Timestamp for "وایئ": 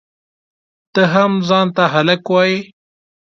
2.31-2.57